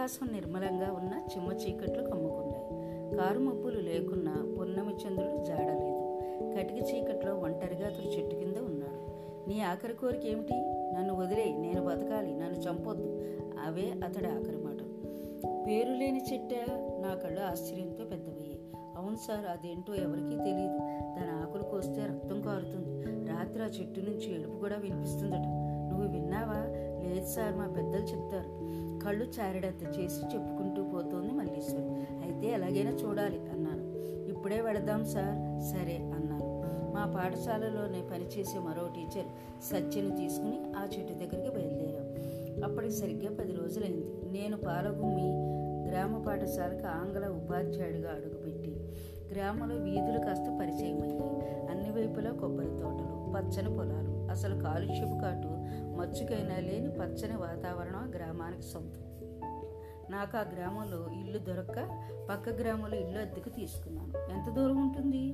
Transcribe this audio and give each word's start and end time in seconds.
ఆకాశం 0.00 0.32
నిర్మలంగా 0.32 0.92
ఉన్న 0.92 1.12
చిమ్మ 1.14 1.52
చీకట్లు 1.52 2.02
కమ్ముకున్నాయి. 2.02 2.64
కారు 3.16 3.38
మబ్బులు 3.38 3.80
లేకున్నా 3.80 4.54
పున్నమి 4.60 4.94
చంద్రుడు 4.94 5.44
జాడలేదు. 5.44 6.20
కటిక 6.56 6.94
చీకట్లో 6.94 7.34
ఒంటరిగా 7.34 7.86
అతడు 7.86 8.18
చెట్టు 8.18 8.36
కింద 8.36 8.56
ఉన్నాడు. 8.56 9.12
నీ 9.48 9.60
ఆఖరి 9.60 9.94
కోరిక 9.94 10.26
ఏమిటి? 10.26 10.54
నన్ను 10.96 11.16
వదిలే 11.16 11.56
నేను 11.56 11.84
బతకాలి 11.84 12.34
నన్ను 12.34 12.58
చంపొద్దు. 12.58 13.22
అవే 13.66 13.94
అతడి 14.04 14.26
ఆఖరి 14.26 14.56
మాటలు. 14.56 14.88
పేరు 15.66 15.92
లేని 15.92 16.22
చెట్ట 16.32 16.70
నా 17.00 17.14
కళ్ళు 17.14 17.40
ఆశ్చర్యంతో 17.40 18.04
పెద్దవయ్యాయి. 18.04 18.60
అవును 18.96 19.16
సార్ 19.16 19.46
అదేంటో 19.46 19.94
ఎవరికీ 19.94 20.36
తెలియదు 20.36 20.78
దాని 21.16 21.30
ఆకులు 21.30 21.62
కోస్తే 21.62 22.06
రక్తం 22.06 22.40
కారుతుంది. 22.40 23.02
రాత్రి 23.30 23.62
ఆ 23.62 23.66
చెట్టు 23.66 24.00
నుంచి 24.00 24.40
ఏడుపు 24.40 24.56
కూడా 24.56 24.76
వినిపిస్తుందట. 24.76 25.46
నువ్వు 25.90 26.08
విన్నావా? 26.08 26.66
లేదు 27.08 27.26
సార్ 27.26 27.56
మా 27.56 27.66
పెద్దలు 27.66 28.02
చెప్తారు. 28.02 28.80
కళ్ళు 29.04 29.24
చారడంత 29.24 29.82
చేసి 29.82 30.24
చెప్పుకుంటూ 30.34 30.84
పోతోంది 30.84 31.32
మల్లీశ్వరి. 31.32 31.88
అయితే 32.22 32.46
ఎలాగైనా 32.46 32.90
చూడాలి 32.90 33.38
అన్నాను. 33.38 33.84
ఇప్పుడే 34.28 34.60
వెళదాం 34.60 35.04
సార్. 35.04 35.62
సరే 35.72 35.96
అన్నాను. 35.96 36.40
మా 36.94 37.12
పాఠశాలలోనే 37.16 38.02
పనిచేసే 38.02 38.58
మరో 38.58 38.88
టీచర్ 38.94 39.26
సత్యను 39.62 40.16
తీసుకుని 40.16 40.60
ఆ 40.76 40.88
చెట్టు 40.98 41.12
దగ్గరికి 41.12 41.54
బయలుదేరాం. 41.54 42.06
అప్పటికి 42.70 42.92
సరిగ్గా 42.92 43.36
పది 43.40 43.52
రోజులైంది. 43.52 44.32
నేను 44.32 44.56
పాలగుమ్మి 44.56 45.60
గ్రామ 45.90 46.22
పాఠశాలకు 46.22 46.86
ఆంగ్ల 46.86 47.26
ఉపాధ్యాయుడిగా 47.28 48.10
అడుగుపెట్టి 48.10 48.92
గ్రామంలో 49.32 49.76
వీధులు 49.76 50.18
కాస్త 50.18 50.58
పరిచయం 50.60 51.02
అయ్యాయి 51.02 51.66
అన్ని 51.66 51.90
వైపులా 51.90 52.30
కొబ్బరి 52.30 52.66
తోటలు 52.66 53.10
పచ్చని 53.34 53.76
పొలాలు 53.76 54.30
అసలు 54.30 54.60
కాలుష్యపు 54.60 55.20
కాటు 55.20 55.59
మచ్చుకైనా 56.00 56.56
లేని 56.56 56.88
పచ్చని 56.88 57.36
వాతావరణం 57.36 57.98
ఆ 57.98 58.06
గ్రామానికి 58.16 58.62
సొంతం. 58.62 59.10
నాకు 60.10 60.38
ఆ 60.38 60.40
గ్రామంలో 60.40 61.08
ఇల్లు 61.12 61.38
దొరక్క 61.38 62.06
పక్క 62.30 62.48
గ్రామంలో 62.48 62.96
ఇల్లు 62.96 63.18
అద్దెకు 63.18 63.48
తీసుకున్నాను. 63.48 64.32
ఎంత 64.32 64.54
దూరం 64.54 64.82
ఉంటుంది? 64.82 65.32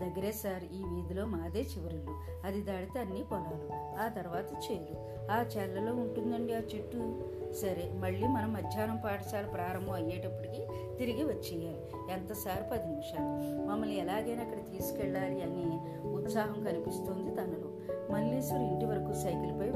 దగ్గరే 0.00 0.32
సార్ 0.32 0.64
ఈ 0.64 0.82
వీధిలో 0.82 1.26
మాదే 1.26 1.60
చివరిల్లు. 1.60 2.20
అది 2.44 2.62
దాడితే 2.62 3.00
అన్ని 3.00 3.22
పొలాలు 3.22 3.98
ఆ 4.00 4.08
తర్వాత 4.08 4.52
చేలు 4.52 5.12
ఆ 5.32 5.44
చెల్లలో 5.56 5.94
ఉంటుందండి 5.94 6.54
ఆ 6.54 6.58
చెట్టు. 6.58 7.30
సరే 7.62 7.92
మళ్ళీ 7.94 8.26
మనం 8.26 8.52
మధ్యాహ్నం 8.52 8.96
పాఠశాల 8.96 9.46
ప్రారంభం 9.46 9.92
అయ్యేటప్పటికి 9.92 10.66
తిరిగి 10.98 11.24
వచ్చేయాలి. 11.24 12.12
ఎంత 12.12 12.32
సార్? 12.32 12.72
పది 12.72 12.86
నిమిషాలు. 12.86 13.66
మమ్మల్ని 13.66 13.96
ఎలాగైనా 13.96 14.42
అక్కడ 14.42 14.76
తీసుకెళ్ళాలి 14.76 15.42
అని 15.42 15.80
ఉత్సాహం 16.08 16.64
కనిపిస్తోంది 16.64 17.34
తనలో. 17.34 17.72
మల్లీశ్వరి 18.10 18.64
ఇంటి 18.64 18.84
వరకు 18.84 19.12
సైకిల్పై 19.12 19.70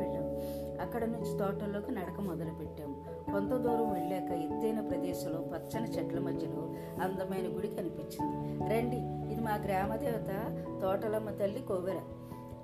అక్కడ 0.87 1.05
నుంచి 1.05 1.39
తోటల్లోకి 1.39 1.91
నడక 1.92 2.20
మొదలుపెట్టాం. 2.20 2.91
కొంత 3.33 3.51
దూరం 3.51 3.92
వెళ్ళాక 3.92 4.31
ఎత్తైన 4.31 4.81
ప్రదేశంలో 4.81 5.41
పచ్చని 5.41 5.91
చెట్ల 5.91 6.19
మధ్యలో 6.19 6.62
అందమైన 7.03 7.56
గుడి 7.56 7.69
కనిపించింది. 7.69 8.37
రండి 8.75 9.33
ఇది 9.33 9.41
మా 9.41 9.55
గ్రామదేవత 9.55 10.33
తోటలమ్మ 10.83 11.31
తల్లి 11.31 11.62
కోవెర 11.62 12.01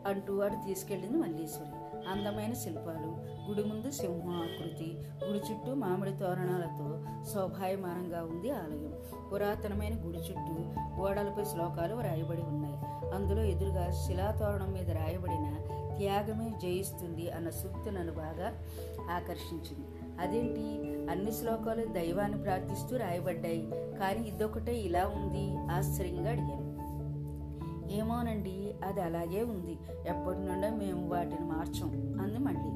అంటూ 0.07 0.37
వాడు 0.37 0.67
తీసుకెళ్ళింది 0.67 1.19
మల్లీశ్వరి. 1.19 1.77
అందమైన 2.09 2.53
శిల్పాలు 2.53 3.11
గుడి 3.49 3.65
ముందు 3.65 3.91
సింహం 3.91 4.43
ఆకృతి 4.43 4.89
గుడి 5.25 5.39
చుట్టూ 5.39 5.75
మామిడి 5.75 6.17
తోరణాలతో 6.17 6.89
శోభాయమానంగా 7.33 8.23
ఉంది 8.23 8.51
ఆలయం. 8.51 8.95
పురాతనమైన 9.33 9.95
గుడి 10.07 10.19
చుట్టూ 10.19 10.55
గోడలపై 11.01 11.45
శ్లోకాలు 11.45 11.95
రాయబడి 12.01 12.43
ఉన్నాయి. 12.43 12.79
అందులో 13.15 13.43
ఎదురుగా 13.43 13.91
శిలాతోరణం 13.91 14.73
మీద 14.73 14.91
రాయబడిన 14.91 15.47
త్యాగమే 16.03 16.53
జయిస్తుంది 16.63 17.31
అన్న 17.31 17.51
సూక్తి 17.51 17.91
నన్ను 17.91 18.13
బాగా 18.13 18.53
ఆకర్షించింది. 19.11 19.87
అదేంటి? 20.21 20.61
అన్ని 21.11 21.33
శ్లోకాలు 21.33 21.85
దైవాన్ని 21.87 22.43
ప్రార్థిస్తూ 22.43 22.97
రాయబడ్డాయి. 22.97 23.71
కానీ 24.01 24.29
ఇదొకటే 24.29 24.81
ఇలా 24.81 25.07
ఉంది. 25.07 25.57
ఆశ్చర్యంగా 25.57 26.31
అడిగాను. 26.31 26.73
ఏమోనండి 27.93 28.75
అది 28.85 29.01
అలాగే 29.01 29.43
ఉంది. 29.43 29.79
ఎప్పటి 30.07 30.39
నుండో 30.39 30.71
మేము 30.71 31.09
వాటిని 31.09 31.41
మార్చం 31.41 32.19
అంది 32.23 32.39
మళ్ళీ. 32.39 32.71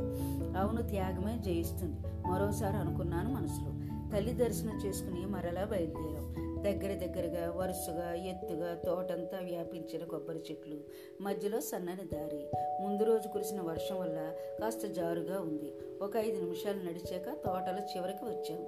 అవును 0.59 0.83
త్యాగమే 0.83 1.39
జయిస్తుంది. 1.39 2.29
మరోసారి 2.29 2.77
అనుకున్నాను 2.77 3.35
మనసులో. 3.35 3.86
తల్లి 4.13 4.33
దర్శనం 4.33 4.81
చేసుకుని 4.87 5.27
మరలా 5.27 5.65
బయలుదేరాం. 5.65 6.37
దగ్గర 6.63 7.07
దగ్గరగా 7.07 7.51
వరుసగా 7.51 8.15
ఎత్తుగా 8.15 8.75
తోటంతా 8.75 9.39
వ్యాపించిన 9.39 10.05
కొబ్బరి 10.05 10.39
చెట్లు 10.39 10.77
మధ్యలో 11.21 11.61
సన్నని 11.61 12.09
దారి. 12.09 12.47
ముందు 12.83 13.05
రోజు 13.05 13.29
కురిసిన 13.29 13.61
వర్షం 13.61 14.01
వల్ల 14.01 14.33
కాస్త 14.61 14.87
జారుగా 14.87 15.41
ఉంది. 15.41 15.73
ఒక 16.03 16.17
ఐదు 16.17 16.41
నిమిషాలు 16.41 16.79
నడిచాక 16.79 17.27
తోటల 17.45 17.87
చివరికి 17.97 18.25
వచ్చాం. 18.25 18.67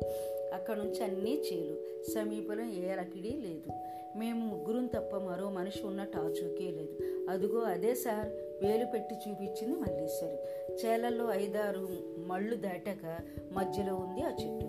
అక్కడ 0.54 0.76
నుంచి 0.76 1.04
అన్నీ 1.04 1.42
చేలు 1.52 2.04
సమీపంలో 2.14 2.64
ఏ 2.64 2.88
అలకిడి 2.88 3.30
లేదు. 3.30 3.72
మేము 4.18 4.46
ముగ్గురం 4.46 4.86
తప్ప 4.86 5.16
మరో 5.16 5.50
మనిషి 5.50 5.86
ఉన్న 5.86 6.04
టాచూకే 6.04 6.70
లేదు. 6.70 6.98
అదుగో 7.30 7.60
అదే 7.60 7.94
సార్. 7.94 8.47
వేలు 8.62 8.84
పెట్టి 8.84 9.14
చూపించింది 9.14 9.76
మల్లేశ్వరి. 9.76 10.38
చేలల్లో 10.84 11.34
ఐదారు 11.34 11.88
మళ్ళు 12.26 12.56
దాటాక 12.56 13.18
మధ్యలో 13.52 13.94
ఉంది 13.94 14.22
ఆ 14.22 14.30
చెట్టు. 14.30 14.66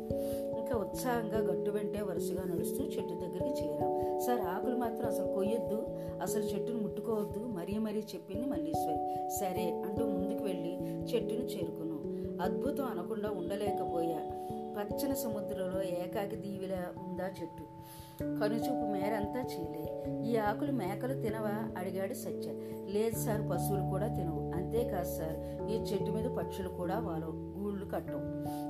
ఇంకా 0.59 0.77
ఉత్సాహంగా 0.77 1.39
గట్టు 1.39 1.71
వెంటే 1.71 2.01
వరుసగా 2.01 2.43
నడుస్తూ 2.43 2.83
చెట్టు 2.83 3.13
దగ్గరికి 3.13 3.63
చేరాం. 3.63 4.19
సార్ 4.19 4.41
ఆకులు 4.41 4.75
మాత్రం 4.75 5.07
అసలు 5.07 5.33
కొయ్యొద్దు. 5.33 5.85
అసలు 6.21 6.43
చెట్టును 6.43 6.79
ముట్టుకోవద్దు 6.79 7.39
మరీ 7.39 7.77
మరీ 7.77 7.99
చెప్పింది 7.99 8.45
మల్లేశ్వరి. 8.45 9.29
సరే 9.39 9.83
అంటూ 9.85 10.05
ముందుకు 10.05 10.43
వెళ్ళి 10.43 10.73
చెట్టును 10.81 11.39
చేరుకున్నాం. 11.39 11.99
అద్భుతం 12.41 12.85
అనకుండా 12.85 13.29
ఉండలేకపోయా. 13.29 14.19
పచ్చని 14.77 15.15
సముద్రంలో 15.15 15.81
ఏకాకి 15.81 16.35
దీవిలా 16.35 16.93
ఉందా 16.97 17.23
చెట్టు. 17.23 17.63
కనుచూపు 18.23 18.91
మేరంతా 18.91 19.41
చీలే 19.41 20.03
ఈ 20.31 20.35
ఆకులు 20.37 20.71
మేకలు 20.71 21.21
తినవా? 21.21 21.71
అడిగాడు 21.77 22.13
సత్య. 22.13 22.51
లేదు 22.91 23.15
సార్ 23.15 23.41
పశువులు 23.51 23.83
కూడా 23.89 24.07
తినవు. 24.07 24.51
అంతేకాదు 24.55 25.17
సార్ 25.17 25.67
ఈ 25.71 25.75
చెట్టు 25.75 26.11
మీద 26.11 26.25
పక్షులు 26.25 26.69
కూడా 26.69 26.99
వాళ్ళు 26.99 27.27
గూళ్ళు 27.27 27.85
కట్టవు. 27.85 28.21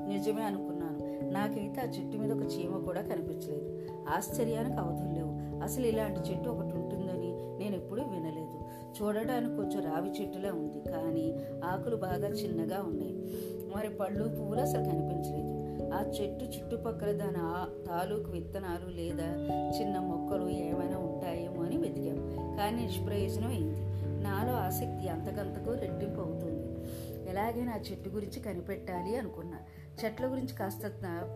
నిజమే 0.10 0.44
అనుకున్నాను. 0.44 1.30
నాకైతే 1.32 1.82
ఆ 1.82 1.84
చెట్టు 1.84 2.18
మీద 2.18 2.32
ఒక 2.32 2.42
చీమ 2.42 2.86
కూడా 2.86 3.02
కనిపించలేదు. 3.02 3.88
ఆశ్చర్యానికి 4.10 4.76
అవధులు 4.76 5.14
లేవు. 5.14 5.64
అసలు 5.64 5.86
ఇలాంటి 5.86 6.20
చెట్టు 6.20 6.50
ఒకటి 6.50 6.76
ఉంటుందని 6.76 7.60
నేను 7.60 7.76
ఎప్పుడూ 7.76 8.04
వినలేదు. 8.04 8.60
చూడడానికి 9.02 9.56
కొంచెం 9.56 9.94
రావి 9.94 10.10
చెట్టులా 10.10 10.50
ఉంది 10.52 10.82
కానీ 10.82 11.36
ఆకులు 11.64 11.96
బాగా 11.96 12.28
చిన్నగా 12.28 12.82
ఉన్నాయి. 12.82 13.14
మరి 13.76 13.90
పళ్ళు 13.90 14.24
పువ్వులు 14.24 14.62
అసలు 14.62 14.84
కనిపించలేదు. 14.84 15.49
ఆ 15.94 16.12
చెట్టు 16.22 16.46
చుట్టుపక్కల 16.46 17.12
దాని 17.12 17.88
తాలూకు 17.88 18.32
విత్తనాలు 18.32 18.90
లేదా 18.90 19.26
చిన్న 19.80 20.00
మొక్కలు 20.00 20.50
ఏమైనా 20.50 20.98
ఉంటాయేమో 20.98 21.64
అని 21.64 21.78
వెతికాం. 21.78 22.58
కానీ 22.58 22.86
నిష్ప్రయోజనం 22.86 23.48
అయింది. 23.48 23.90
నాలో 24.24 24.54
ఆసక్తి 24.54 25.10
అంతకంతకు 25.10 25.74
రెట్టింపు 25.74 26.22
అవుతుంది. 26.22 26.70
ఎలాగైనా 27.30 27.72
ఆ 27.72 27.80
చెట్టు 27.92 28.10
గురించి 28.10 28.40
కనిపెట్టాలి 28.40 29.16
అనుకున్నా. 29.16 29.58
చెట్ల 30.06 30.26
గురించి 30.26 30.56
కాస్త 30.56 30.82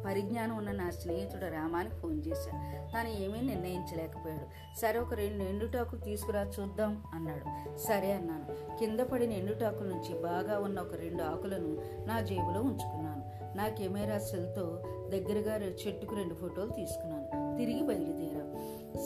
పరిజ్ఞానం 0.05 0.57
ఉన్న 0.57 0.71
నా 0.71 0.89
స్నేహితుడు 0.89 1.41
రామానికి 1.41 1.95
ఫోన్ 1.95 2.23
చేశాను 2.27 2.93
తాను 2.93 3.07
ఏమీ 3.07 3.41
నిర్ణయించలేకపోయాడు. 3.41 4.79
సరే 4.81 4.99
ఒక 4.99 5.13
రెండు 5.13 5.43
ఎండుటాకులు 5.43 6.01
తీసుకురా 6.01 6.41
చూద్దాం 6.41 7.03
అన్నాడు. 7.13 7.77
సరే 7.77 8.11
అన్నాను. 8.11 8.77
కింద 8.79 8.99
పడిన 8.99 9.31
ఎండుటాకుల 9.31 9.87
నుంచి 9.87 10.23
బాగా 10.23 10.59
ఉన్న 10.59 10.79
ఒక 10.79 10.95
రెండు 10.95 11.23
ఆకులను 11.23 11.77
నా 12.07 12.21
జేబులో 12.21 12.61
ఉంచుకున్నాను. 12.61 13.12
నా 13.55 13.67
కెమెరా 13.67 14.17
సెల్తో 14.17 14.81
దగ్గరగా 15.09 15.55
చెట్టుకు 15.55 16.15
రెండు 16.15 16.33
ఫోటోలు 16.33 16.71
తీసుకున్నాను. 16.71 17.57
తిరిగి 17.57 17.81
బయలుదేరాం. 17.81 18.53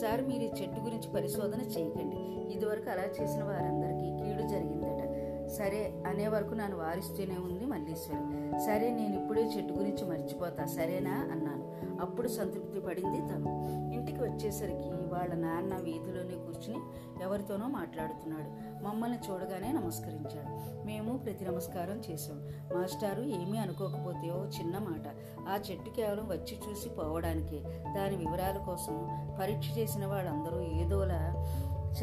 సార్ 0.02 0.22
మీరు 0.22 0.44
ఈ 0.44 0.62
చెట్టు 0.62 0.82
గురించి 0.82 1.14
పరిశోధన 1.14 1.62
చేయకండి 1.62 2.18
ఇదివరకు 2.54 2.90
అలా 2.90 3.04
చేసిన 3.04 3.44
వారందరికీ 3.44 4.24
కీడు 4.24 4.48
జరిగిందట. 4.48 5.08
సరే 5.50 6.04
అనే 6.08 6.28
వరకు 6.28 6.54
నన్ను 6.54 6.78
వారిస్తూనే 6.78 7.38
ఉంది 7.38 7.66
మల్లీశ్వరి. 7.66 8.60
సరే 8.66 8.92
నేను 8.92 9.22
ఇప్పుడే 9.22 9.42
చెట్టు 9.42 9.74
గురించి 9.74 10.10
మర్చిపోతా 10.10 10.66
సరేనా? 10.66 11.30
అన్నాను. 11.32 11.68
అప్పుడు 12.02 12.28
సంతృప్తి 12.28 12.80
పడింది 12.80 13.18
తను. 13.18 13.68
ఇంటికి 13.94 14.22
వచ్చేసరికి 14.22 15.07
వాళ్ళ 15.18 15.34
నాన్న 15.34 15.76
వీధిలోనే 15.76 16.36
కూర్చుని 16.36 16.80
ఎవరితోనో 17.24 17.68
మాట్లాడుతున్నాడు. 17.68 18.68
మమ్మల్ని 18.84 19.20
చూడగానే 19.30 19.72
నమస్కరించాడు. 19.72 20.86
మేము 20.86 21.18
ప్రతి 21.18 21.46
నమస్కారం 21.46 22.02
చేశాం. 22.12 22.50
మాస్టారు 22.76 23.22
ఏమీ 23.22 23.58
అనుకోకపోతే 23.58 24.32
ఓ 24.32 24.46
చిన్న 24.46 24.78
మాట. 24.78 25.08
ఆ 25.50 25.60
చెట్టు 25.72 25.90
కేవలం 25.90 26.28
వచ్చి 26.28 26.60
చూసి 26.70 26.90
పోవడానికే. 26.90 27.64
దాని 27.96 28.16
వివరాల 28.16 28.58
కోసం 28.58 28.96
పరీక్ష 29.40 29.78
చేసిన 29.78 30.06
వాళ్ళందరూ 30.06 30.62
ఏదోలా 30.62 31.34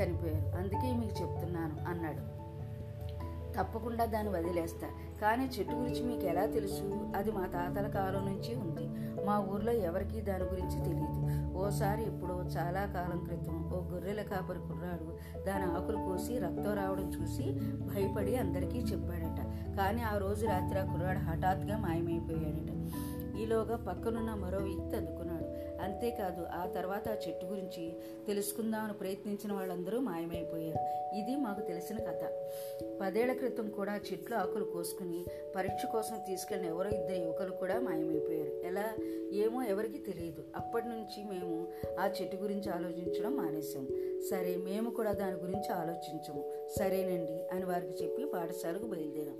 చనిపోయారు. 0.00 0.56
అందుకే 0.56 0.92
మీకు 0.92 1.22
చెప్తున్నాను 1.22 1.90
అన్నాడు. 1.90 2.33
తప్పకుండా 3.58 4.04
దాన్ని 4.04 4.32
వదిలేస్తా. 4.32 4.88
కానీ 5.22 5.44
చెట్టు 5.44 5.74
గురించి 5.74 6.02
మీకు 6.02 6.22
ఎలా 6.22 6.46
తెలుసు? 6.46 7.12
అది 7.16 7.32
మా 7.32 7.46
తాతల 7.46 7.86
కాలం 7.86 8.24
నుంచి 8.26 8.54
ఉంది. 8.54 9.04
మా 9.26 9.38
ఊర్లో 9.38 9.72
ఎవరికీ 9.72 10.20
దాని 10.20 10.44
గురించి 10.44 10.84
తెలియదు 10.84 11.54
ఓసారి 11.58 12.02
ఎప్పుడో 12.06 12.34
చాలా 12.34 12.86
కాలం 12.86 13.24
క్రితం 13.24 13.70
ఓ 13.74 13.92
గొర్రెల 13.92 14.22
కాపరి 14.22 14.58
కుర్రాడు 14.58 15.18
దాని 15.46 15.64
ఆకులు 15.64 15.96
కోసి 15.96 16.38
రక్తం 16.38 16.74
రావడం 16.74 17.10
చూసి 17.10 17.42
భయపడి 17.60 18.36
అందరికీ 18.36 18.78
చెప్పాడట. 18.78 19.40
కానీ 19.76 20.02
ఆ 20.02 20.16
రోజు 20.16 20.46
రాత్రి 20.46 20.78
ఆ 20.78 20.84
కుర్రాడు 20.84 21.18
హఠాత్గా 21.18 21.78
మాయమైపోయాడట. 21.78 22.70
ఈలోగా 23.38 23.76
పక్కనున్న 23.76 24.34
మరో 24.34 24.58
వ్యక్తి 24.58 24.96
అందుకున్నాడు. 24.96 25.33
అంతేకాదు 25.84 26.44
ఆ 26.44 26.66
తర్వాత 26.66 27.08
ఆ 27.08 27.16
చెట్టు 27.28 27.46
గురించి 27.46 27.92
తెలుసుకుందామని 28.26 28.92
ప్రయత్నించిన 28.92 29.52
వాళ్ళందరూ 29.52 29.98
మాయమైపోయారు. 29.98 31.14
ఇది 31.16 31.36
మాకు 31.36 31.60
తెలిసిన 31.60 31.98
కథ. 31.98 32.20
పదేళ్ళ 33.00 33.32
క్రితం 33.32 33.70
కూడా 33.70 33.96
చెట్లు 33.96 34.36
ఆకులు 34.36 34.64
కోసుకుని 34.64 35.24
పరీక్ష 35.56 35.86
కోసం 35.86 36.16
తీసుకెళ్ళిన 36.28 36.70
ఎవరో 36.70 36.90
ఇద్దరు 36.90 37.14
యువకులు 37.14 37.50
కూడా 37.50 37.80
మాయమైపోయారు. 37.80 38.50
ఎలా? 38.50 38.94
ఏమో 39.32 39.62
ఎవరికి 39.62 39.98
తెలియదు. 39.98 40.44
అప్పటి 40.56 40.88
నుంచి 40.88 41.24
మేము 41.30 41.68
ఆ 42.00 42.10
చెట్టు 42.22 42.36
గురించి 42.36 42.70
ఆలోచించడం 42.70 43.36
మానేశాము 43.36 43.88
సరే 44.30 44.56
మేము 44.56 44.90
కూడా 44.90 45.12
దాని 45.12 45.36
గురించి 45.36 45.68
ఆలోచించము. 45.72 46.68
సరేనండి 46.78 47.46
అని 47.52 47.64
వారికి 47.64 48.04
చెప్పి 48.04 48.24
పాఠశాలకు 48.24 48.86
బయలుదేరాం. 48.86 49.36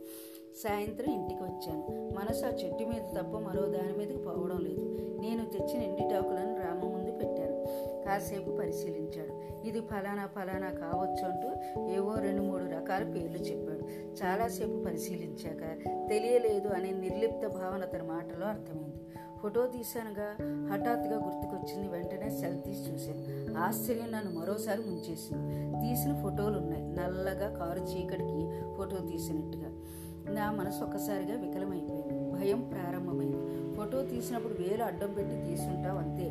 సాయంత్రం 0.63 1.15
ఇంటికి 1.15 1.43
వచ్చాను 1.43 2.11
మనసు 2.15 2.47
ఆ 2.47 2.49
చెట్టు 2.49 2.85
మీద 2.85 3.03
తప్ప 3.17 3.39
మరో 3.39 3.63
దాని 3.63 3.99
మీదకి 3.99 4.19
పోవడం 4.19 4.59
లేదు. 4.59 4.99
నేను 5.21 5.45
తెచ్చిన 5.45 5.83
ఎండిటాకులను 5.83 6.55
రామ 6.57 6.79
ముందు 6.89 7.11
పెట్టాను. 7.11 7.65
కాసేపు 8.05 8.57
పరిశీలించాడు. 8.57 9.65
ఇది 9.67 9.81
ఫలానా 9.81 10.27
ఫలానా 10.27 10.71
కావచ్చు 10.71 11.31
అంటూ 11.31 11.49
ఏవో 11.95 12.15
రెండు 12.15 12.43
మూడు 12.43 12.65
రకాల 12.65 13.05
పేర్లు 13.05 13.39
చెప్పాడు. 13.39 13.81
చాలాసేపు 14.25 14.85
పరిశీలించాక 14.85 15.79
తెలియలేదు 16.09 16.69
అనే 16.69 16.91
నిర్లిప్త 16.91 17.47
భావన 17.47 17.83
అతని 17.83 18.03
మాటలో 18.03 18.47
అర్థమైంది. 18.47 18.97
ఫోటో 19.43 19.67
తీశానుగా. 19.67 20.29
హఠాత్తుగా 20.73 21.17
గుర్తుకొచ్చింది 21.17 21.89
వెంటనే 21.89 22.31
సెల్ 22.31 22.63
తీసి 22.63 22.93
చూశాను. 22.93 23.59
ఆశ్చర్యం 23.59 24.13
నన్ను 24.13 24.41
మరోసారి 24.41 24.81
ముంచేసింది. 24.81 25.75
తీసిన 25.81 26.23
ఫోటోలు 26.23 26.59
ఉన్నాయి 26.59 26.83
నల్లగా 26.83 27.49
కారు 27.59 27.79
చీకటికి 27.79 28.75
ఫోటో 28.77 28.97
తీసినట్టుగా. 29.11 29.71
నా 30.31 30.51
మనసు 30.51 30.85
ఒక్కసారిగా 30.85 31.35
వికలమైపోయింది. 31.35 32.33
భయం 32.33 32.61
ప్రారంభమైంది. 32.61 33.75
ఫోటో 33.77 34.03
తీసినప్పుడు 34.03 34.53
వేలు 34.53 34.83
అడ్డం 34.83 35.13
పెట్టి 35.13 35.51
తీసుంటావు 35.51 35.99
అంతే. 35.99 36.25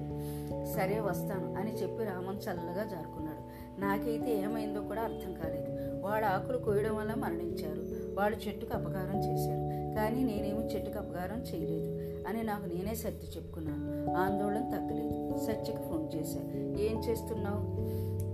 సరే 0.73 0.99
వస్తాను 0.99 1.55
అని 1.55 1.73
చెప్పి 1.73 2.03
రామన్ 2.03 2.37
చల్లగా 2.37 2.83
జారుకున్నాడు. 2.83 3.43
నాకైతే 3.81 4.37
ఏమైందో 4.41 4.81
కూడా 4.81 5.01
అర్థం 5.01 5.33
కాలేదు. 5.33 6.01
వాడు 6.01 6.25
ఆకులు 6.25 6.57
కోయడం 6.57 6.95
వల్ల 6.95 7.13
మరణించారు. 7.13 7.81
వాడు 8.19 8.35
చెట్టుకు 8.35 8.73
అపకారం 8.73 9.19
చేశారు. 9.19 9.95
కానీ 9.95 10.23
నేనేమి 10.23 10.75
చెట్టుకు 10.75 10.97
అపకారం 10.99 11.41
చేయలేదు 11.41 12.13
అని 12.27 12.43
నాకు 12.43 12.65
నేనే 12.65 12.95
సర్ది 12.95 13.25
చెప్పుకున్నాను. 13.25 14.13
ఆందోళన 14.15 14.61
తగ్గలేదు. 14.61 15.37
సత్యకి 15.45 15.81
ఫోన్ 15.83 16.15
చేశా. 16.15 16.39
ఏం 16.83 17.03
చేస్తున్నావు? 17.09 17.83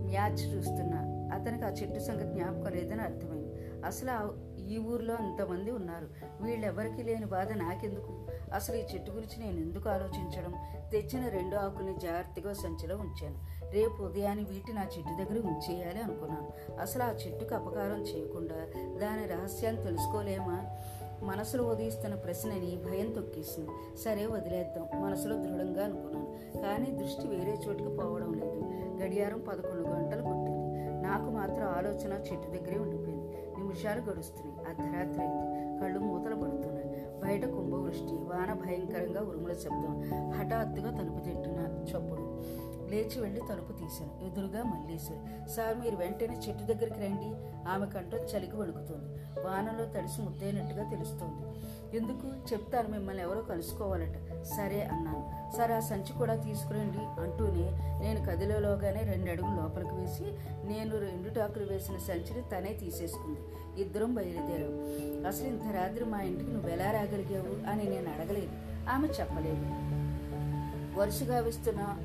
మ్యాచ్ 0.08 0.58
చూస్తున్నా. 0.58 1.10
అతనికి 1.36 1.66
ఆ 1.66 1.70
చెట్టు 1.70 2.00
సంగతి 2.00 2.34
జ్ఞాపకం 2.34 2.72
లేదని 2.76 3.02
అర్థమైంది. 3.02 3.56
అసలు 3.86 4.49
ఈ 4.70 4.78
ఊర్లో 4.78 5.16
అంతమంది 5.16 5.72
ఉన్నారు. 5.72 6.08
వీళ్ళెవరికీ 6.42 7.04
లేని 7.04 7.26
బాధ 7.26 7.52
నాకెందుకు? 7.52 8.28
అసలు 8.54 8.76
ఈ 8.76 8.80
చెట్టు 8.80 9.12
గురించి 9.12 9.46
నేను 9.46 9.60
ఎందుకు 9.60 9.90
ఆలోచించడం? 9.90 10.54
తెచ్చిన 10.92 11.28
రెండు 11.28 11.56
ఆకుల్ని 11.56 11.98
జాగ్రత్తగా 12.00 12.54
సంచిలో 12.54 12.98
ఉంచాను. 12.98 13.36
రేపు 13.72 14.04
ఉదయాన్ని 14.04 14.44
వీటిని 14.44 14.74
నా 14.74 14.84
చెట్టు 14.84 15.24
దగ్గర 15.24 15.48
ఉంచేయాలి 15.48 16.00
అనుకున్నాను. 16.00 16.52
అసలు 16.82 17.04
ఆ 17.04 17.10
చెట్టుకు 17.10 17.56
అపకారం 17.56 18.02
చేయకుండా 18.02 18.56
దాని 19.02 19.26
రహస్యాన్ని 19.26 19.84
తెలుసుకోలేమా? 19.84 20.78
మనసులో 21.24 21.64
ఉదయిస్తున్న 21.64 22.16
ప్రశ్నని 22.16 22.82
భయం 22.92 23.12
తొక్కేసింది. 23.12 23.98
సరే 23.98 24.26
వదిలేద్దాం. 24.26 25.02
మనసులో 25.02 25.36
దృఢంగా 25.36 25.84
అనుకున్నాను. 25.84 26.40
కానీ 26.62 26.92
దృష్టి 26.92 27.28
వేరే 27.28 27.52
చోటుకి 27.68 27.90
పోవడం 27.90 28.34
లేదు. 28.34 28.62
గడియారం 29.04 29.40
పదకొండు 29.40 29.88
గంటలు 29.88 30.22
కొట్టింది. 30.22 30.60
నాకు 31.02 31.30
మాత్రం 31.30 31.68
ఆలోచన 31.68 32.14
చెట్టు 32.14 32.48
దగ్గరే 32.48 32.80
ఉండిపోయింది. 32.80 33.30
నిమిషాలు 33.58 34.02
గడుస్తున్నాయి. 34.02 34.59
అర్ధరాత్రి 34.70 35.22
అయింది. 35.24 35.82
కళ్ళు 35.82 36.00
మూతలు 36.00 36.36
పడుతున్నాయి. 36.36 37.06
బయట 37.24 37.46
కుంభవృష్టి 37.46 38.14
వాన 38.14 38.54
భయంకరంగా 38.54 39.22
ఉరుముల 39.22 39.54
శబ్దం 39.54 40.02
హఠాత్తుగా 40.32 40.92
తలుపు 40.92 41.20
తిట్టిన 41.20 41.84
చప్పుడు. 41.92 42.29
లేచి 42.90 43.22
వెళ్ళి 43.22 43.42
తలుపు 43.50 43.72
తీశాను. 43.72 44.26
ఎదురుగా 44.26 44.64
మల్లేశ్వరి. 44.64 45.50
సార్ 45.50 45.78
మీరు 45.78 45.96
వెంటనే 45.96 46.38
చెట్టు 46.48 46.64
దగ్గరికి 46.64 47.00
రండి. 47.00 47.50
ఆమె 47.70 47.86
కంటో 47.86 48.18
చలికి 48.18 48.56
వణుకుతోంది. 48.56 49.20
వానలో 49.48 49.86
తడిసి 49.86 50.22
ముద్దైనట్టుగా 50.22 50.90
తెలుస్తోంది. 50.90 51.60
ఎందుకు? 51.98 52.54
చెప్తాను 52.54 52.88
మిమ్మల్ని 52.88 53.24
ఎవరో 53.24 53.42
కలుసుకోవాలట. 53.42 54.44
సరే 54.44 54.82
అన్నాను. 54.82 55.40
సరే 55.58 55.76
ఆ 55.76 55.80
సంచి 55.80 56.14
కూడా 56.14 56.36
తీసుకురండి 56.36 57.22
అంటూనే 57.22 57.72
నేను 58.02 58.26
కదిలోగానే 58.26 59.00
రెండు 59.02 59.32
అడుగులు 59.32 59.62
లోపలికి 59.62 59.96
వేసి 59.96 60.24
నేను 60.68 60.98
రెండు 60.98 61.30
టాకులు 61.34 61.66
వేసిన 61.66 61.98
సంచిని 61.98 62.42
తనే 62.42 62.74
తీసేసుకుంది. 62.74 63.40
ఇద్దరం 63.82 64.16
బయలుదేరాం. 64.16 65.26
అసలు 65.28 65.48
ఇంత 65.48 65.76
రాత్రి 65.76 66.06
మా 66.06 66.22
ఇంటికి 66.22 66.52
నువ్వు 66.52 66.70
ఎలా 66.70 66.92
రాగలిగావు? 66.92 67.70
అని 67.70 67.84
నేను 67.84 68.10
అడగలేదు. 68.10 68.52
ఆమె 68.90 69.08
చెప్పలేదు. 69.08 69.90
వరుసగా 71.00 71.40
వేస్తున్న. 71.40 71.98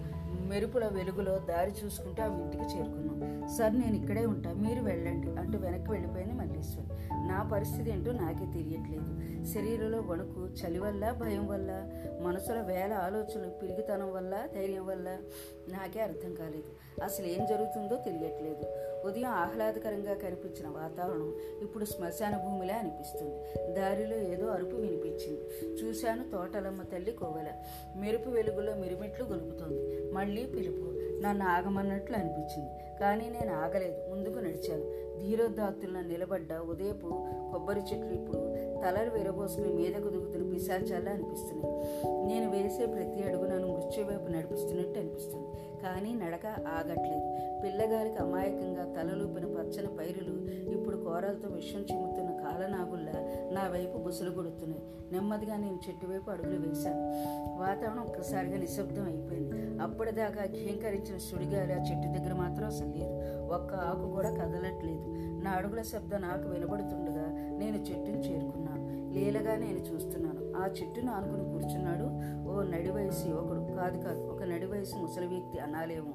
మెరుపుల 0.44 0.88
వెలుగులో 0.88 1.38
దారి 1.38 1.72
చూసుకుంటూ 1.84 2.22
ఆ 2.22 2.26
ఇంటికి 2.26 2.64
చేరుకున్నాం. 2.64 3.48
సార్ 3.48 3.80
నేను 3.80 3.96
ఇక్కడే 3.96 4.26
ఉంటా 4.26 4.52
మీరు 4.52 4.82
వెళ్ళండి 4.82 5.30
అంటూ 5.40 5.58
వెనక్కి 5.58 5.90
వెళ్ళిపోయింది 5.90 6.34
మల్లేశ్వరి. 6.34 6.88
నా 7.28 7.48
పరిస్థితి 7.52 7.90
ఏంటో 7.90 8.12
నాకే 8.12 8.52
తెలియట్లేదు. 8.52 9.44
శరీరంలో 9.44 10.00
వణుకు 10.00 10.40
చలి 10.46 10.78
వల్ల 10.78 11.10
భయం 11.10 11.46
వల్ల 11.46 11.90
మనసులో 12.20 12.62
వేల 12.62 12.92
ఆలోచనలు 12.92 13.50
పిరిగితనం 13.50 14.12
వల్ల 14.12 14.48
ధైర్యం 14.54 14.86
వల్ల 14.86 15.08
నాకే 15.68 16.00
అర్థం 16.00 16.34
కాలేదు. 16.34 17.02
అసలు 17.04 17.26
ఏం 17.26 17.46
జరుగుతుందో 17.46 17.96
తెలియట్లేదు. 17.96 18.93
ఉదయం 19.04 19.24
ఆహ్లాదకరంగా 19.24 20.14
కనిపించిన 20.14 20.68
వాతావరణం 20.68 21.34
ఇప్పుడు 21.62 21.84
శ్మశాన 21.84 22.36
భూమిలా 22.36 22.74
అనిపిస్తుంది. 22.74 23.36
దారిలో 23.74 24.16
ఏదో 24.16 24.46
అరుపు 24.46 24.76
వినిపించింది. 24.76 25.66
చూశాను 25.82 26.30
తోటలమ్మ 26.30 26.82
తల్లి 26.82 27.12
కోవెల 27.12 27.46
మెరుపు 27.96 28.30
వెలుగులో 28.30 28.74
మిరుమిట్లు 28.74 29.24
గొలుపుతోంది. 29.24 30.10
మళ్ళీ 30.12 30.46
పిలుపు. 30.46 30.94
నన్ను 31.22 31.46
ఆగమన్నట్లు 31.46 32.16
అనిపించింది. 32.16 32.70
కానీ 33.00 33.30
నేను 33.30 33.54
ఆగలేదు. 33.54 34.10
ముందుకు 34.10 34.38
నడిచాను. 34.38 35.04
ధీరోదాత్తులను 35.18 36.08
నిలబడ్డ 36.08 36.52
ఉదయపు 36.52 37.08
కొబ్బరి 37.52 37.80
చెట్లు 37.80 38.12
ఇప్పుడు 38.12 38.38
తలలు 38.84 39.10
విరబోసుకుని 39.10 39.72
మీదకు 39.72 40.08
దిగుతున్న 40.08 40.52
పిశాచాలా 40.52 41.12
అనిపిస్తున్నాయి. 41.12 41.76
నేను 42.26 42.50
వేసే 42.50 42.86
ప్రతి 42.86 43.22
అడుగు 43.22 43.46
నన్ను 43.46 43.68
మృత్యువైపు 43.68 44.30
నడిపిస్తున్నట్టు 44.30 44.98
అనిపిస్తుంది. 45.00 45.48
కానీ 45.84 46.12
నడక 46.14 46.46
ఆగట్లేదు. 46.46 47.26
పిల్లగాలికి 47.62 48.16
అమాయకంగా 48.16 48.84
తలలూపిన 48.94 49.44
పచ్చని 49.44 49.96
పైరులు 49.96 50.34
ఇప్పుడు 50.70 50.96
కోరలతో 50.96 51.48
విషం 51.48 51.80
చిమ్ముతున్న 51.80 52.30
కాలనాగుల్లా 52.30 53.18
నా 53.52 53.68
వైపు 53.68 53.98
బుసలు 53.98 54.30
కొడుతున్నాయి. 54.30 54.82
నెమ్మదిగా 55.12 55.56
నేను 55.56 55.78
చెట్టు 55.88 56.06
వైపు 56.06 56.30
అడుగులు 56.30 56.68
వేశాను. 56.68 57.02
వాతావరణం 57.58 58.02
ఒక్కసారిగా 58.02 58.58
నిశ్శబ్దం 58.58 59.04
అయిపోయింది. 59.04 59.82
అప్పటిదాకా 59.82 60.44
ఘీంకరించిన 60.44 61.18
సుడిగాలి 61.18 61.72
ఆ 61.74 61.76
చెట్టు 61.76 62.18
దగ్గర 62.18 62.34
మాత్రం 62.34 62.66
అసలు 62.66 62.92
లేదు. 62.98 63.16
ఒక్క 63.52 63.74
ఆకు 63.74 64.10
కూడా 64.12 64.30
కదలట్లేదు. 64.30 65.04
నా 65.44 65.50
అడుగుల 65.50 65.82
శబ్దం 65.82 66.20
నాకు 66.20 66.48
వినబడుతుండగా 66.48 67.26
నేను 67.58 67.76
చెట్టును 67.76 68.18
చేరుకున్నాను. 68.18 68.84
లీలగా 69.14 69.56
నేను 69.56 69.78
చూస్తున్నాను. 69.78 70.40
ఆ 70.56 70.66
చెట్టును 70.66 71.12
ఆనుకుని 71.12 71.44
కూర్చున్నాడు 71.44 72.06
ఓ 72.48 72.62
నడి 72.62 72.90
వయసు 72.90 73.28
యువకుడు. 73.28 73.63
కాదు 73.84 74.04
కాదు 74.04 74.20
ఒక 74.20 74.42
నడి 74.42 74.66
వయసు 74.66 74.96
ముసలి 74.96 75.26
వ్యక్తి 75.26 75.58
అనాలేమో. 75.58 76.14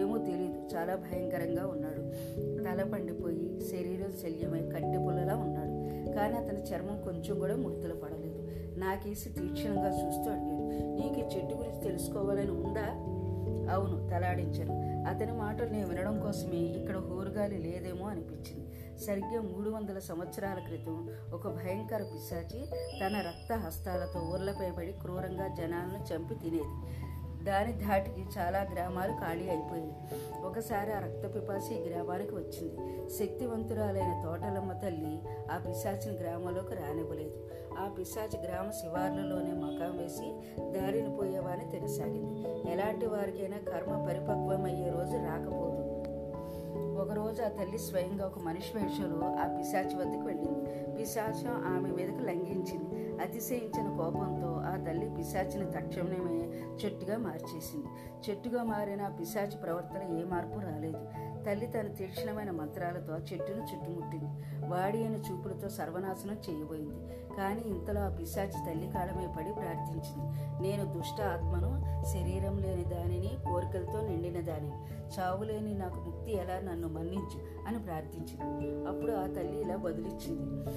ఏమో 0.00 0.18
తెలియదు 0.18 0.76
చాలా 0.76 0.94
భయంకరంగా 0.96 1.66
ఉన్నాడు. 1.66 2.02
తల 2.62 2.90
పండిపోయి 2.92 3.60
శరీరం 3.60 4.12
శల్యమై 4.12 4.60
కట్టె 4.60 4.98
పుల్లలా 5.06 5.36
ఉన్నాడు. 5.36 5.74
కానీ 6.14 6.36
అతని 6.36 6.62
చర్మం 6.62 7.02
కొంచెం 7.02 7.38
కూడా 7.38 7.56
ముడతలు 7.56 7.94
పడలేదు. 7.94 8.48
నాకేసి 8.78 9.28
తీక్షణంగా 9.28 9.88
చూస్తూ 9.88 10.30
అడిగాడు 10.30 10.62
నీకు 11.00 11.14
ఈ 11.14 11.36
చెట్టు 11.36 11.54
గురించి 11.54 11.80
తెలుసుకోవాలని 11.84 12.50
ఉందా? 12.50 12.86
అవును 13.74 14.08
తలాడించాను. 14.08 14.74
అతని 15.08 15.32
మాటలు 15.32 15.70
నేను 15.70 15.88
వినడం 15.88 16.20
కోసమే 16.20 16.58
ఇక్కడ 16.58 16.96
హోరుగాలి 16.96 17.58
లేదేమో 17.58 18.06
అనిపించింది. 18.06 18.68
సరిగ్గా 19.06 19.40
మూడు 19.42 19.70
వందల 19.70 19.98
సంవత్సరాల 19.98 20.58
క్రితం 20.58 21.10
ఒక 21.34 21.48
భయంకర 21.48 22.02
పిశాచి 22.02 22.66
తన 23.00 23.16
రక్త 23.16 23.52
హస్తాలతో 23.52 24.20
ఊర్లపై 24.20 24.70
పడి 24.70 24.92
క్రూరంగా 24.92 25.48
జనాలను 25.48 26.14
చంపి 26.14 26.34
తినేది. 26.34 27.08
దాని 27.44 27.72
ధాటికి 27.72 28.26
చాలా 28.38 28.66
గ్రామాలు 28.74 29.12
ఖాళీ 29.12 29.48
అయిపోయాయి 29.48 29.92
ఒకసారి 30.42 30.92
ఆ 30.92 30.98
రక్త 30.98 31.34
పిపాసి 31.34 31.74
ఈ 31.74 31.88
గ్రామానికి 31.88 32.34
వచ్చింది. 32.34 33.08
శక్తివంతురాలైన 33.18 34.22
తోటలమ్మ 34.24 34.72
తల్లి 34.72 35.22
ఆ 35.52 35.58
పిశాచిని 35.58 36.16
గ్రామంలోకి 36.18 36.74
రానివ్వలేదు. 36.74 37.50
ఆ 37.80 37.88
పిశాచి 37.98 38.40
గ్రామ 38.40 38.70
శివార్లలోనే 38.70 39.52
మకాం 39.52 39.98
వేసి 39.98 40.28
దారిని 40.78 41.16
పోయేవాని 41.16 41.70
తినసాగింది 41.70 42.70
ఎలాంటి 42.72 43.06
వారికైనా 43.06 43.58
కర్మ 43.58 44.06
పరిపక్వమయ్యే 44.06 44.90
రోజు 44.90 45.16
రాకపోదు. 45.16 45.87
ఒకరోజు 46.98 47.42
ఆ 47.42 47.48
తల్లి 47.48 47.78
స్వయంగా 47.78 48.26
ఒక 48.26 48.38
మనిషి 48.38 48.78
వేషంలో 48.78 49.26
ఆ 49.26 49.56
పిశాచి 49.58 49.96
వద్దకు 49.96 50.22
వెళ్ళింది. 50.22 50.94
పిశాచం 50.98 51.76
ఆమె 51.76 51.90
మీదకు 51.90 52.18
లంఘించింది. 52.18 53.18
అతిశయించిన 53.22 53.96
కోపంతో 53.96 54.48
ఆ 54.48 54.84
తల్లి 54.88 55.10
పిశాచిని 55.18 55.66
తక్షణమే 55.66 56.48
చెట్టుగా 56.84 57.18
మార్చేసింది. 57.18 57.86
చెట్టుగా 58.30 58.62
మారిన 58.62 59.02
ఆ 59.02 59.08
పిశాచి 59.08 59.56
ప్రవర్తన 59.56 60.02
ఏ 60.02 60.24
మార్పు 60.24 60.58
రాలేదు. 60.60 61.27
తల్లి 61.46 61.66
తన 61.66 61.86
తీక్షణమైన 61.86 62.50
మంత్రాలతో 62.50 63.18
చెట్టును 63.18 63.62
చుట్టుముట్టింది. 63.62 64.30
వాడి 64.68 64.98
అయిన 64.98 65.14
చూపులతో 65.14 65.68
సర్వనాశనం 65.68 66.36
చేయబోయింది. 66.50 67.18
కానీ 67.36 67.60
ఇంతలో 67.60 68.00
ఆ 68.00 68.08
పిశాచి 68.08 68.70
తల్లి 68.70 68.90
కాలమే 68.94 69.26
పడి 69.26 69.52
ప్రార్థించింది. 69.52 70.38
నేను 70.62 70.92
దుష్ట 70.92 71.20
ఆత్మను 71.20 71.88
శరీరం 72.04 72.58
లేని 72.58 72.84
దానిని 72.84 73.30
కోరికలతో 73.52 74.00
నిండిన 74.00 74.40
దానిని 74.40 74.76
చావులేని 75.18 75.74
నాకు 75.74 76.00
ముక్తి 76.00 76.36
ఎలా 76.36 76.60
నన్ను 76.60 76.88
మన్నించు 76.88 77.66
అని 77.66 77.78
ప్రార్థించింది. 77.78 78.88
అప్పుడు 78.88 79.12
ఆ 79.12 79.26
తల్లి 79.26 79.60
ఇలా 79.60 79.76
బదులిచ్చింది. 79.76 80.70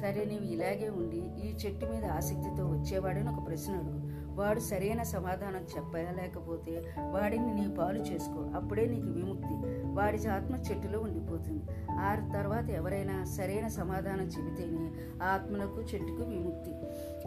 సరే 0.00 0.24
నీవు 0.24 0.44
ఇలాగే 0.44 0.88
ఉండి 0.88 1.48
ఈ 1.48 1.54
చెట్టు 1.54 1.86
మీద 1.86 2.04
ఆసక్తితో 2.04 2.66
వచ్చేవాడని 2.66 3.30
ఒక 3.30 3.46
ప్రశ్న 3.46 3.72
అడుగు. 3.74 4.08
వాడు 4.34 4.60
సరైన 4.60 5.02
సమాధానం 5.02 5.66
చెప్పలేకపోతే 5.76 6.94
వాడిని 6.98 7.54
నీ 7.54 7.76
పాలు 7.76 7.98
చేసుకో. 7.98 8.50
అప్పుడే 8.54 8.86
నీకు 8.86 9.06
విముక్తి. 9.06 9.87
వాడి 9.98 10.28
ఆత్మ 10.28 10.56
చెట్టులో 10.56 11.00
ఉండిపోతుంది. 11.00 11.62
ఆ 11.90 12.30
తర్వాత 12.34 12.70
ఎవరైనా 12.70 13.24
సరైన 13.24 13.68
సమాధానం 13.68 14.26
చెబితేనే 14.26 14.92
ఆ 15.22 15.26
ఆత్మలకు 15.26 15.80
చెట్టుకు 15.80 16.22
విముక్తి. 16.22 16.70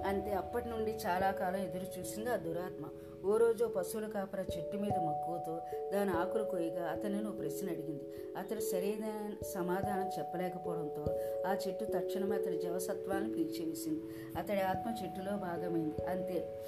అంతే 0.08 0.32
అప్పటి 0.32 0.70
నుండి 0.70 0.92
చాలా 0.92 1.32
కాలం 1.32 1.56
ఎదురు 1.56 2.00
చూసింది 2.00 2.30
ఆ 2.30 2.36
దురాత్మ. 2.36 2.86
ఓ 3.26 3.38
రోజు 3.38 3.66
పశువుల 3.66 4.08
కాపర 4.08 4.40
చెట్టు 4.40 4.78
మీద 4.78 4.92
మక్కువతో 4.92 5.62
దాని 5.94 6.12
ఆకులు 6.12 6.44
కొయ్యగా 6.44 6.88
అతనిని 6.88 7.28
ఓ 7.28 7.32
ప్రశ్న 7.32 7.70
అడిగింది. 7.70 8.04
అతడు 8.38 8.60
సరైన 8.60 9.32
సమాధానం 9.54 10.10
చెప్పలేకపోవడంతో 10.20 11.06
ఆ 11.48 11.56
చెట్టు 11.68 11.86
తక్షణమే 11.86 12.36
అతడి 12.36 12.58
జవసత్వాన్ని 12.58 13.34
పీల్చివేసింది. 13.34 14.02
అతడి 14.38 14.62
ఆత్మ 14.62 14.96
చెట్టులో 15.04 15.38
భాగమైంది. 15.38 16.06
అంతే. 16.06 16.62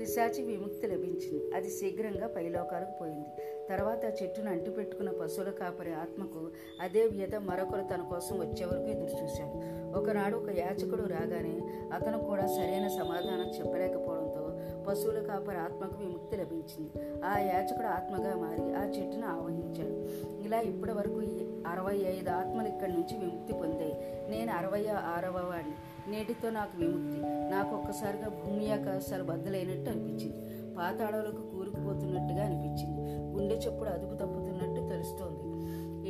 పిశాచి 0.00 0.42
విముక్తి 0.42 0.86
లభించింది. 0.86 1.54
అది 1.54 1.70
శీఘ్రంగా 1.70 2.26
పైలోకాలకు 2.26 2.98
పోయింది. 3.00 3.57
తర్వాత 3.68 4.06
ఆ 4.06 4.10
చెట్టును 4.22 4.50
అంటిపెట్టుకున్న 4.50 5.10
పశువుల 5.10 5.50
కాపరి 5.50 5.94
ఆత్మకు 5.94 6.48
అదే 6.80 7.06
వ్యత 7.06 7.34
మరొకరు 7.34 7.82
తన 7.82 8.02
కోసం 8.02 8.38
వచ్చే 8.38 8.64
వరకు 8.64 8.84
ఎదురు 8.84 9.24
చూశాడు. 9.24 9.78
ఒకనాడు 9.98 10.36
ఒక 10.36 10.50
యాచకుడు 10.50 11.02
రాగానే 11.02 11.60
అతను 11.92 12.18
కూడా 12.18 12.46
సరైన 12.46 12.88
సమాధానం 12.88 13.48
చెప్పలేకపోవడంతో 13.58 14.44
పశువుల 14.88 15.18
కాపరి 15.18 15.56
ఆత్మకు 15.56 15.96
విముక్తి 15.98 16.36
లభించింది. 16.36 17.22
ఆ 17.24 17.38
యాచకుడు 17.38 17.86
ఆత్మగా 17.86 18.36
మారి 18.36 18.74
ఆ 18.74 18.84
చెట్టును 18.84 19.26
ఆవహించాడు. 19.26 19.96
ఇలా 20.42 20.60
ఇప్పటి 20.60 20.92
వరకు 20.92 21.18
అరవై 21.66 21.94
ఐదు 21.94 22.30
ఆత్మలు 22.30 22.68
ఇక్కడి 22.68 22.92
నుంచి 22.92 23.18
విముక్తి 23.18 23.52
పొందాయి. 23.52 23.98
నేను 24.28 24.52
అరవై 24.52 24.86
ఆరవ 24.86 25.50
వాడిని. 25.50 25.74
నేటితో 26.10 26.50
నాకు 26.50 26.78
విముక్తి. 26.78 27.22
నాకు 27.24 27.76
ఒక్కసారిగా 27.76 28.28
భూమి 28.28 28.72
ఆకాశాలు 28.72 29.24
బద్దలైనట్టు 29.24 29.90
అనిపించింది. 29.90 30.68
పాతాళాలకు 30.76 31.42
కూరుకుపోతున్నట్టుగా 31.42 32.44
అనిపించింది. 32.44 32.97
గుండె 33.38 33.54
చప్పుడు 33.54 33.88
అదుపు 33.90 34.14
తప్పుతున్నట్టు 34.14 34.88
తెలుస్తోంది. 34.88 35.44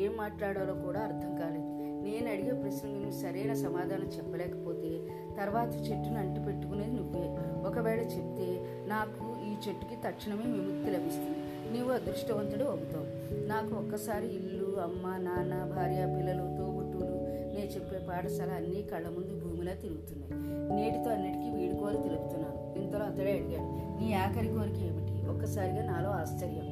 ఏం 0.00 0.16
మాట్లాడాలో 0.16 0.75
కూడా 0.75 1.00
అర్థం 1.00 1.37
కాలేదు. 1.37 1.78
నేను 2.02 2.30
అడిగే 2.30 2.52
ప్రశ్నకు 2.62 2.94
నువ్వు 2.94 3.11
సరైన 3.11 3.52
సమాధానం 3.54 4.04
చెప్పలేకపోతే 4.04 5.08
తర్వాత 5.40 5.75
చెట్టును 5.75 6.18
అంటి 6.18 6.40
పెట్టుకునేది 6.40 6.90
నువ్వే. 6.90 7.38
ఒకవేళ 7.68 8.00
చెప్తే 8.00 8.47
నాకు 8.87 9.25
ఈ 9.47 9.50
చెట్టుకి 9.68 9.97
తక్షణమే 10.06 10.52
విముక్తి 10.52 10.90
లభిస్తుంది. 10.90 11.38
నీవు 11.73 11.92
అదృష్టవంతుడు 11.92 12.64
అవుతావు. 12.64 13.06
నాకు 13.47 13.75
ఒక్కసారి 13.75 14.26
ఇల్లు 14.26 14.80
అమ్మ 14.80 15.16
నాన్న 15.16 15.73
భార్య 15.76 16.14
పిల్లలు 16.18 16.56
తోబుట్టులు 16.58 17.12
నేను 17.54 17.66
చెప్పే 17.66 17.99
పాఠశాల 18.08 18.50
అన్నీ 18.50 18.82
కళ్ళ 18.82 19.06
ముందు 19.08 19.44
భూమిలా 19.44 19.73
తిరుగుతున్నాయి. 19.73 20.32
నేటితో 20.76 21.11
అన్నిటికీ 21.11 21.50
వీడుకోరు 21.56 21.97
తెలుపుతున్నాను. 21.97 22.78
ఇంతలో 22.78 23.04
అతడే 23.04 23.32
అడిగాడు 23.32 23.99
నీ 24.00 24.12
ఆఖరి 24.12 24.49
కోరిక 24.49 24.78
ఏమిటి? 24.82 25.26
ఒక్కసారిగా 25.26 25.92
నాలో 25.92 26.11
ఆశ్చర్యం. 26.11 26.67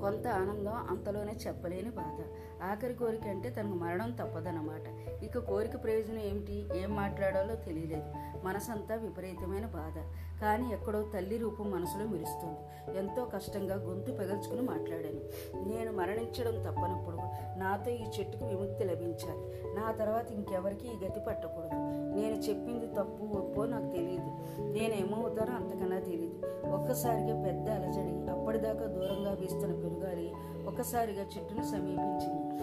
కొంత 0.00 0.26
ఆనందం 0.26 0.72
అంతలోనే 0.72 1.32
చెప్పలేని 1.32 1.90
బాధ. 1.90 2.22
ఆఖరి 2.62 2.94
కోరిక 2.94 3.26
అంటే 3.26 3.50
తనకు 3.50 3.74
మరణం 3.74 4.10
తప్పదన్నమాట. 4.10 5.14
ఇక 5.22 5.38
కోరిక 5.38 5.82
ప్రయోజనం 5.82 6.18
ఏమిటి? 6.18 6.68
ఏం 6.76 6.96
మాట్లాడాలో 6.96 7.54
తెలియలేదు. 7.54 8.12
మనసంతా 8.46 8.94
విపరీతమైన 8.94 9.66
బాధ. 9.66 9.98
కానీ 10.40 10.72
ఎక్కడో 10.72 11.02
తల్లి 11.14 11.36
రూపం 11.36 11.70
మనసులో 11.70 12.06
మెరుస్తుంది. 12.06 12.58
ఎంతో 12.98 13.24
కష్టంగా 13.24 13.74
గొంతు 13.74 14.12
పెగల్చుకుని 14.12 14.60
మాట్లాడాను. 14.60 15.20
నేను 15.68 15.92
మరణించడం 15.92 16.62
తప్పనప్పుడు 16.62 17.16
నాతో 17.58 17.90
ఈ 17.90 18.04
చెట్టుకు 18.18 18.46
విముక్తి 18.46 18.84
లభించాలి. 18.84 19.74
నా 19.76 19.92
తర్వాత 19.92 20.30
ఇంకెవరికి 20.30 20.88
ఈ 20.88 21.06
గతి 21.06 21.20
పట్టకూడదు. 21.20 21.74
నేను 22.14 22.34
చెప్పింది 22.34 22.86
తప్పు 22.86 23.38
ఒప్పో 23.38 23.66
నాకు 23.66 23.90
తెలియదు 23.90 24.30
నేనేమవుతానో 24.72 25.52
అంతకన్నా 25.52 25.98
తెలియదు 25.98 26.46
ఒక్కసారిగా 26.70 27.42
పెద్ద 27.42 27.70
అలజడి. 27.70 28.09
అప్పటిదాకా 28.50 28.86
దూరంగా 28.86 29.30
వీస్తున్న 29.40 29.74
పెరుగాలి 29.74 30.32
ఒక్కసారిగా 30.66 31.22
చెట్టును 31.22 31.62
సమీపించింది. 31.62 32.62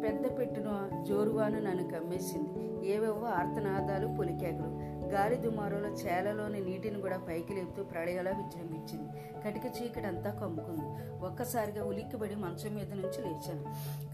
పెద్ద 0.00 0.38
పెట్టున 0.38 0.90
జోరువాను 1.08 1.60
నన్ను 1.60 1.84
కమ్మేసింది. 1.84 2.88
ఏవేవో 2.88 3.26
ఆర్తనాదాలు 3.26 4.16
పొలికేకలు. 4.16 4.70
గాలి 5.08 5.36
దుమారులో 5.36 5.88
చేలలోని 5.88 6.60
నీటిని 6.60 7.00
కూడా 7.00 7.18
పైకి 7.18 7.54
లేపుతూ 7.54 7.84
ప్రళయలా 7.84 8.30
విజృంభించింది. 8.30 9.12
కటిక 9.46 9.82
చీకటి 9.82 10.06
అంతా 10.06 10.30
కమ్ముకుంది. 10.30 11.18
ఒక్కసారిగా 11.26 11.84
ఉలిక్కిబడి 11.84 12.34
మంచం 12.34 12.74
మీద 12.74 12.92
నుంచి 12.92 13.22
లేచాను. 13.22 13.64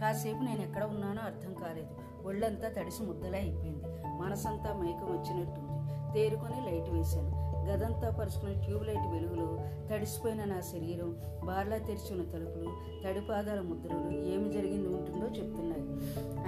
కాసేపు 0.01 0.43
నేను 0.43 0.63
ఎక్కడ 0.63 0.85
ఉన్నానో 0.85 1.23
అర్థం 1.23 1.55
కాలేదు. 1.55 2.27
ఒళ్ళంతా 2.29 2.69
తడిసి 2.69 3.03
ముద్దలా 3.03 3.39
అయిపోయింది. 3.39 3.85
మనసంతా 4.07 4.75
మైకం 4.75 5.07
వచ్చినట్టుంది 5.07 5.75
తేరుకొని 6.15 6.71
లైట్ 6.71 6.91
వేశాను. 6.91 7.54
గదంతా 7.65 8.11
పరుచుకున్న 8.11 8.65
ట్యూబ్ 8.65 8.87
లైట్ 8.87 9.13
వెలుగులో 9.13 9.61
తడిసిపోయిన 9.93 10.45
నా 10.45 10.61
శరీరం 10.61 11.17
బార్లా 11.45 11.77
తెరిచిన 11.77 12.25
తలుపులు 12.25 12.73
తడిపాదాల 13.05 13.61
ముద్రలు 13.61 14.33
ఏమి 14.33 14.53
జరిగింది 14.53 14.89
ఉంటుందో 14.89 15.27
చెప్తున్నాయి. 15.27 15.83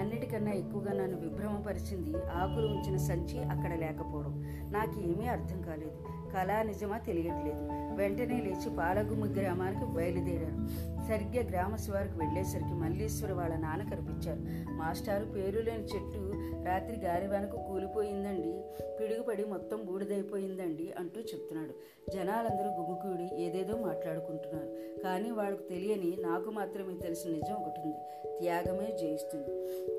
అన్నిటికన్నా 0.01 0.53
ఎక్కువగా 0.53 0.93
నన్ను 0.93 1.19
విభ్రమపరిచింది 1.19 2.19
ఆకులు 2.19 2.67
ఉంచిన 2.67 2.97
సంచి 2.97 3.45
అక్కడ 3.45 3.79
లేకపోవడం. 3.79 4.45
నాకు 4.73 5.01
ఏమీ 5.01 5.27
అర్థం 5.27 5.63
కాలేదు. 5.63 5.97
కళా 6.35 6.63
నిజమా 6.63 6.99
తెలియట్లేదు. 6.99 7.69
వెంటనే 7.97 8.41
లేచి 8.41 8.77
పాలగుమ్మి 8.77 9.29
గ్రామానికి 9.29 9.85
బయలుదేరాను. 9.85 10.96
సరిగ్గా 11.09 11.49
గ్రామస్ 11.49 11.91
వారికి 11.91 12.19
వెళ్ళేసరికి 12.19 12.75
మల్లీశ్వరి 12.75 13.33
వాళ్ళ 13.33 13.57
నాన్న 13.57 13.91
కనిపించారు. 13.91 14.73
మాస్టారు 14.73 15.25
పేరు 15.25 15.61
లేని 15.61 15.85
చెట్టు 15.85 16.33
రాత్రి 16.67 17.01
గాలివానకు 17.01 17.57
కూలిపోయిందండి. 17.57 18.65
పిడుగుపడి 19.01 19.45
మొత్తం 19.45 19.85
బూడిదైపోయిందండి 19.85 20.93
అంటూ 20.99 21.21
చెప్తున్నాడు. 21.21 21.75
జనాలందరూ 22.11 22.69
గుమికూడి 22.83 23.43
ఏదేదో 23.43 23.77
మాట్లాడుకుంటున్నారు. 23.77 25.01
కానీ 25.03 25.31
వాళ్ళకు 25.31 25.63
తెలియని 25.63 26.17
నాకు 26.21 26.51
మాత్రమే 26.51 26.95
తెలిసిన 26.95 27.31
నిజం 27.31 27.55
ఒకటి 27.55 27.81
ఉంది. 27.81 27.97
త్యాగమే 28.39 28.97
జయిస్తుంది. 28.97 29.51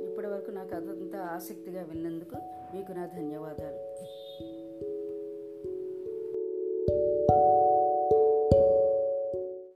ఇప్పటి 0.06 0.28
వరకు 0.28 0.52
నాకు 0.52 0.76
అదంతా 0.76 1.20
ఆసక్తిగా 1.20 1.84
విన్నందుకు 1.84 2.36
మీకు 2.76 2.92
నా 2.92 3.06
ధన్యవాదాలు. 3.06 3.98